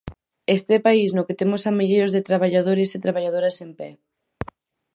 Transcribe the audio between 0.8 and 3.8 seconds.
país no que temos a milleiros de traballadores e traballadoras en